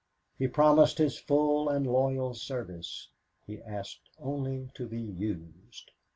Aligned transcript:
He 0.39 0.47
promised 0.47 0.97
his 0.97 1.19
full 1.19 1.69
and 1.69 1.85
loyal 1.85 2.33
service. 2.33 3.09
He 3.45 3.61
asked 3.61 4.09
only 4.17 4.71
to 4.73 4.87
be 4.87 4.99
used. 4.99 5.91